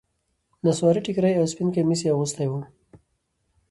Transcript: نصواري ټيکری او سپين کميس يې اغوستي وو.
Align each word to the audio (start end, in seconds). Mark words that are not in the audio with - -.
نصواري 0.63 1.01
ټيکری 1.05 1.33
او 1.37 1.45
سپين 1.51 1.69
کميس 1.75 2.01
يې 2.03 2.11
اغوستي 2.13 2.45
وو. 2.49 2.59